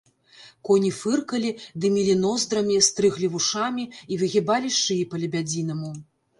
[0.69, 1.51] Коні фыркалі,
[1.83, 5.97] дымілі ноздрамі, стрыглі вушамі і выгібалі шыі па-лебядзінаму.